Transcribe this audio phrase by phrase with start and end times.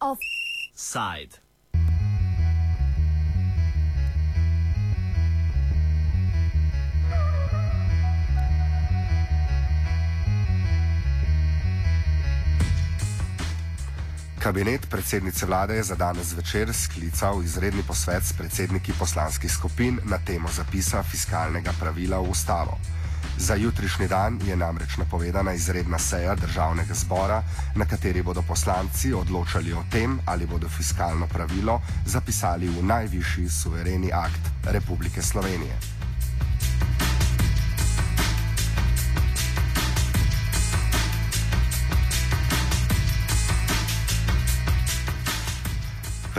[0.00, 1.38] Offside.
[14.40, 20.18] Kabinet predsednice vlade je za danes večer sklical izredni posvet s predsedniki poslanskih skupin na
[20.18, 22.78] temo zapisa fiskalnega pravila v ustavo.
[23.38, 27.42] Za jutrišnji dan je namreč napovedana izredna seja državnega zbora,
[27.76, 34.12] na kateri bodo poslanci odločali o tem, ali bodo fiskalno pravilo zapisali v najvišji suvereni
[34.12, 35.99] akt Republike Slovenije.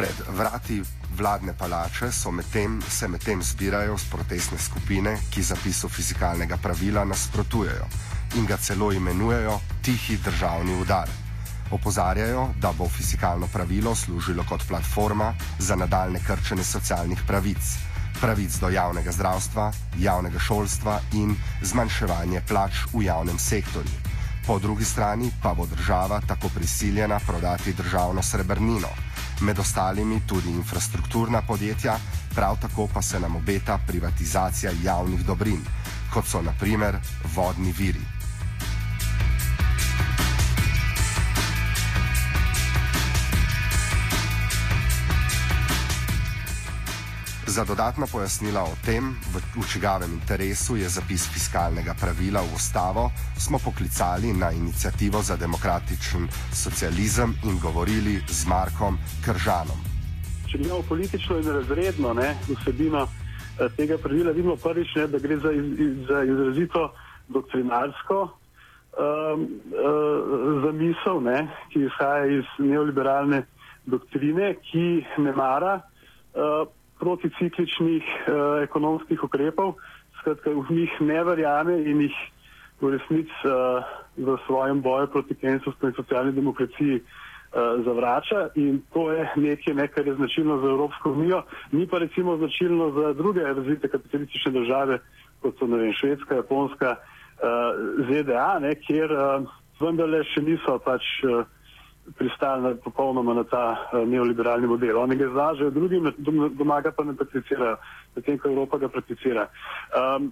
[0.02, 0.82] Pred vrati
[1.18, 7.86] vladne palače so medtem, se medtem zbirajo protestne skupine, ki zapisu fizikalnega pravila nasprotujejo
[8.36, 11.10] in ga celo imenujejo tihi državni udar.
[11.72, 17.78] Opozarjajo, da bo fizikalno pravilo služilo kot platforma za nadaljne krčenje socialnih pravic,
[18.22, 24.02] pravic do javnega zdravstva, javnega šolstva in zmanjševanje plač v javnem sektorju.
[24.48, 28.90] Po drugi strani pa bo država tako prisiljena prodati državno srebrnino
[29.42, 31.98] med ostalimi tudi infrastrukturna podjetja,
[32.36, 35.62] prav tako pa se nam obeta privatizacija javnih dobrin,
[36.14, 36.98] kot so naprimer
[37.36, 38.21] vodni viri.
[47.52, 53.12] Za dodatna pojasnila o tem, v, v čigavem interesu je zapis fiskalnega pravila v ustavo,
[53.36, 59.76] smo poklicali na inicijativo za demokratičen socializem in govorili z Markom Kržanom.
[60.48, 62.16] Če gledamo politično in razredno
[62.56, 66.96] vsebino eh, tega pravila, vidimo prvič, ne, da gre za, iz, za izrazito
[67.28, 68.32] doktrinarsko um,
[69.76, 73.44] uh, zamisel, ne, ki izhaja iz neoliberalne
[73.84, 75.82] doktrine, ki ne mara.
[76.32, 79.76] Uh, proticikličnih uh, ekonomskih ukrepov,
[80.22, 82.18] skratka v njih ne verjame in jih
[82.82, 83.82] v resnici uh,
[84.18, 88.50] v svojem boju proti kenstvu in socialni demokraciji uh, zavrača.
[88.56, 92.92] In to je nekaj, ne, kar je značilno za Evropsko unijo, ni pa recimo značilno
[92.92, 95.00] za druge razvite kapitalistične države,
[95.42, 99.50] kot so vem, Švedska, Japonska, uh, ZDA, ne, kjer uh,
[99.82, 101.46] vendarle še niso pač uh,
[102.18, 104.98] pristali na, popolnoma na ta uh, neoliberalni model.
[105.00, 106.12] Oni ga izražajo drugim,
[106.58, 107.78] doma ga pa ne prakticirajo,
[108.16, 109.48] medtem ko Evropa ga prakticira.
[109.96, 110.32] Um,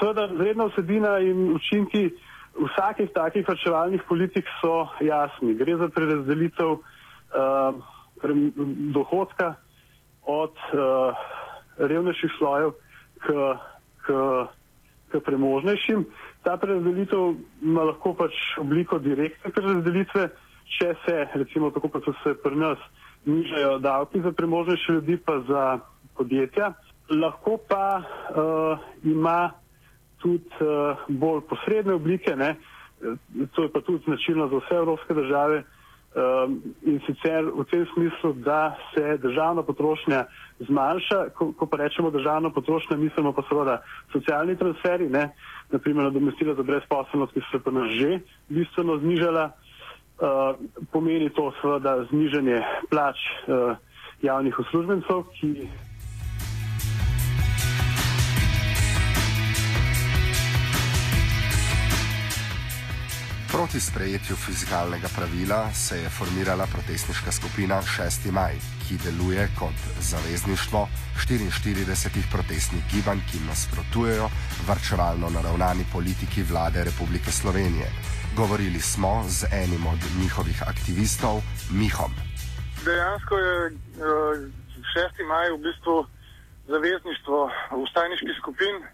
[0.00, 2.10] Seveda, zredna vsebina in učinki
[2.56, 5.54] vsakih takih vrčevalnih politik so jasni.
[5.54, 6.82] Gre za prerazdelitev uh,
[8.92, 9.54] dohodka
[10.26, 11.16] od uh,
[11.78, 12.72] revnejših slojev
[13.20, 13.32] k,
[14.06, 14.12] k,
[15.12, 16.04] k premožnejšim.
[16.42, 20.28] Ta prerazdelitev ima lahko pač obliko direktne prerazdelitve,
[20.68, 22.78] če se, recimo tako kot so se pri nas,
[23.26, 25.78] nižajo davki za premožnejše ljudi, pa za
[26.16, 26.72] podjetja.
[27.10, 29.50] Lahko pa uh, ima
[30.18, 32.56] tudi uh, bolj posredne oblike, ne?
[33.52, 35.62] to je pa tudi značilno za vse evropske države
[36.16, 38.60] um, in sicer v tem smislu, da
[38.94, 40.24] se državna potrošnja
[40.58, 45.28] zmanjša, ko, ko pa rečemo državna potrošnja, mislimo pa seveda socialni transferi, ne?
[45.70, 49.50] naprimer nadomestila za brezposobnost, ki so se pa nas že bistveno znižala.
[50.92, 52.60] Pomeni to seveda znižanje
[52.90, 53.76] plač uh,
[54.22, 55.68] javnih uslužbencev, ki.
[63.56, 68.30] Proti sprejetju fizikalnega pravila se je formirala protestniška skupina 6.
[68.38, 69.78] maj, ki deluje kot
[70.10, 70.80] zavezništvo
[71.16, 74.26] 44 protestnih gibanj, ki nasprotujejo
[74.68, 77.88] varčevalno naravnani politiki vlade Republike Slovenije.
[78.40, 81.36] Govorili smo z enim od njihovih aktivistov,
[81.78, 82.12] Mihom.
[82.84, 83.54] Dejansko je
[84.94, 85.20] 6.
[85.20, 85.96] Eh, maj v bistvu
[86.72, 87.38] zavezništvo
[87.84, 88.90] ustajniških skupin, eh,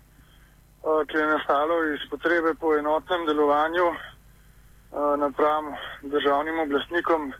[1.08, 3.86] ki je nastalo iz potrebe po enotnem delovanju
[5.18, 7.32] napram državnim oblastnikom,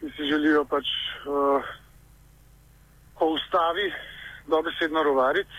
[0.00, 0.86] ki si želijo pač
[3.18, 3.92] po ustavi
[4.46, 5.56] dobesedno rovariti,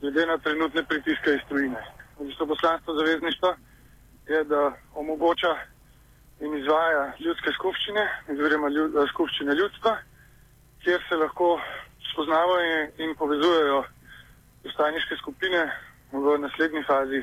[0.00, 1.82] glede na trenutne pritiske iz tujine.
[2.18, 3.56] V bistvu poslanstvo zavezništva
[4.28, 5.56] je, da omogoča
[6.40, 9.96] in izvaja ljudske skupščine, oziroma ljud, eh, skupščine ljudstva,
[10.82, 11.60] kjer se lahko
[12.12, 13.84] spoznavajo in povezujejo
[14.64, 15.62] ustajniške skupine
[16.12, 17.22] v naslednji fazi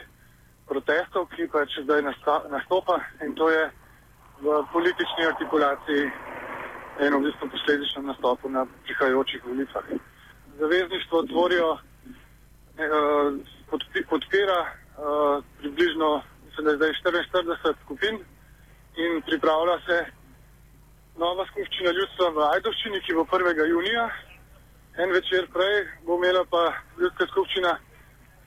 [0.68, 2.02] protestov, ki pač zdaj
[2.50, 3.64] nastopa in to je
[4.42, 6.04] v politični artikulaciji
[7.00, 9.84] in v bistvu posledično nastopu na prihajajočih volitvah.
[10.60, 12.90] Zavezništvo tvorijo eh,
[14.10, 18.16] podpira uh, približno mislim, da zdaj 44 skupin
[18.96, 20.06] in pripravlja se
[21.18, 23.70] nova skupščina ljudstva v Ajdovščini, ki bo 1.
[23.70, 24.10] junija.
[24.98, 27.78] En večer prej bo imela pa ljudska skupščina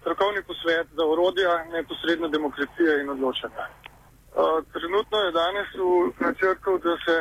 [0.06, 3.64] strokovni posvet za urodja neposredne demokracije in odločanja.
[3.66, 5.86] Uh, trenutno je danes v
[6.26, 7.16] načrtu, da se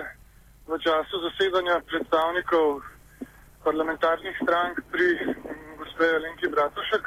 [0.70, 2.68] v času zasedanja predstavnikov
[3.66, 5.08] parlamentarnih strank pri
[5.80, 7.04] gospe Alenki Bratušek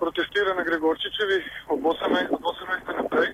[0.00, 1.38] protestira na Gregorčičevi
[1.72, 2.34] ob 18.
[2.36, 3.02] Od 18.
[3.02, 3.30] naprej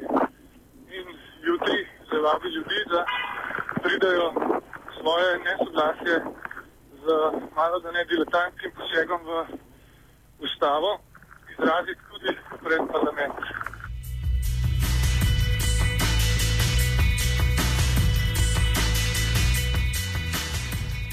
[0.99, 1.07] in
[1.49, 1.79] jutri
[2.09, 3.01] se vabi ljudi, da
[3.85, 4.27] pridajo
[5.01, 6.17] svoje nesoglasje
[7.03, 7.05] z
[7.57, 9.31] malo da ne diletantskim posegom v
[10.45, 11.01] ustavo
[11.61, 12.31] izraziti tudi
[12.65, 13.45] pred parlamentom.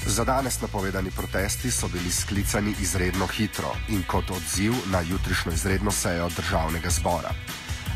[0.06, 5.90] Za danes napovedani protesti so bili sklicani izredno hitro in kot odziv na jutrišnjo izredno
[5.90, 7.30] sejo državnega zbora.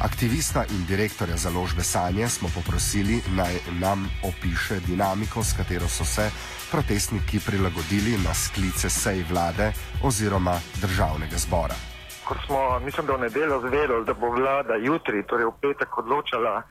[0.00, 6.30] Aktivista in direktorja založbe Sanje smo poprosili naj nam opiše dinamiko, s katero so se
[6.70, 9.72] protestniki prilagodili na sklice sej vlade
[10.02, 11.91] oziroma državnega zbora.
[12.24, 16.62] Ko smo, mislim, da v nedeljo zvedeli, da bo vlada jutri, torej v petek, odločala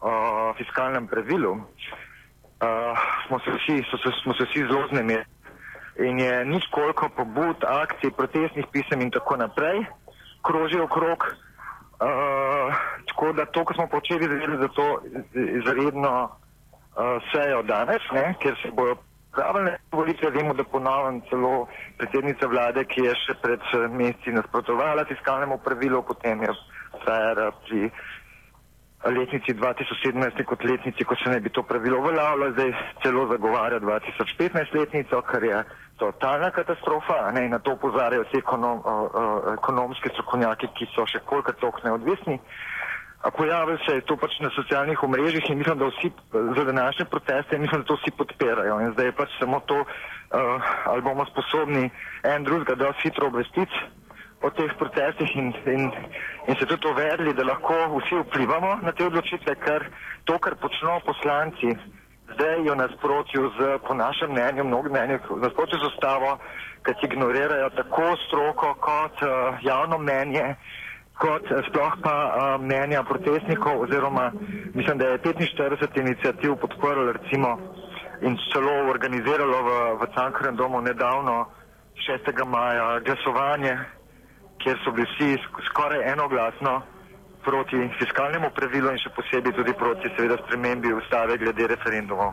[0.00, 5.24] o fiskalnem pravilu, uh, smo, se vsi, so, so, smo se vsi zelo znemeli.
[5.98, 9.84] In je nič koliko pobud, akcij, protestnih pisem in tako naprej,
[10.44, 11.24] kroži okrog.
[11.96, 12.74] Uh,
[13.08, 15.00] tako da to, kar smo počeli, je za to
[15.34, 18.96] izredno uh, sejo danes, ne, ker se bojo
[19.36, 20.30] pravne volitve.
[20.30, 21.66] Vemo, da ponovim celo
[22.00, 23.62] predsednica vlade, ki je še pred
[23.92, 26.54] meseci nasprotovala fiskalnemu pravilu, potem je
[27.04, 27.90] Frajer pri
[29.04, 32.72] letnici 2017 kot letnici, ko se ne bi to pravilo uveljavilo, zdaj
[33.02, 35.64] celo zagovarja 2015 letnico, kar je
[35.96, 37.30] totalna katastrofa.
[37.32, 41.84] Ne, na to upozarjajo vsi ekonom, uh, uh, ekonomski strokovnjaki, ki so še kolikor tok
[41.84, 42.40] neodvisni.
[43.30, 46.10] Pojavil se je to pač na socialnih omrežjih in mislim, da vsi
[46.56, 48.80] za današnje proteste, mislim, da to vsi podpirajo.
[48.80, 51.90] In zdaj je pač samo to, uh, ali bomo sposobni
[52.22, 53.74] en drugega dosti hitro obvestiti
[54.42, 55.90] o teh protestih in, in,
[56.48, 59.88] in se tudi uvedli, da lahko vsi vplivamo na te odločitve, ker
[60.24, 61.72] to, kar počnejo poslanci,
[62.34, 66.36] zdaj je v nasprotju z, po našem mnenju, mnogo mnenju, v nasprotju z ustavo,
[66.84, 70.54] ker ignorirajo tako stroko kot uh, javno mnenje,
[71.18, 74.32] kot uh, sploh pa uh, mnenja protestnikov, oziroma
[74.74, 77.58] mislim, da je 45 inicijativ podprlo recimo
[78.22, 79.70] in celo organiziralo v,
[80.00, 81.46] v Cankarem domu nedavno
[81.96, 82.44] 6.
[82.44, 83.76] maja glasovanje
[84.66, 86.82] kjer so bili vsi skoraj enoglasno
[87.44, 92.32] proti fiskalnemu pravilu in še posebej tudi proti seveda spremembi ustave glede referendumov.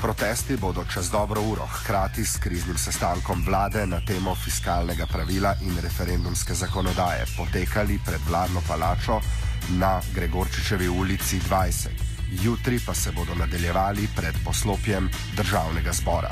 [0.00, 5.76] Protesti bodo čez dobro uro, hkrati s kriznim sestankom vlade na temo fiskalnega pravila in
[5.82, 9.20] referendumske zakonodaje, potekali pred vladno palačo
[9.68, 16.30] na Gregorčičevi ulici 20 jutri pa se bodo nadaljevali pred poslopjem državnega zbora.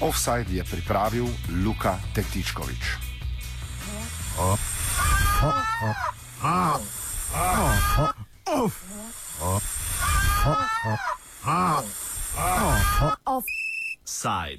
[0.00, 1.26] Offside je pripravil
[1.64, 2.84] Luka Tetičkovič.
[4.38, 4.77] Oh.
[13.26, 14.56] Offside.